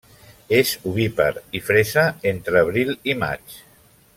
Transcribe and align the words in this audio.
És 0.59 0.71
ovípar 0.91 1.27
i 1.59 1.61
fresa 1.67 2.07
entre 2.33 2.63
abril 2.65 2.93
i 3.15 3.17
maig. 3.25 3.59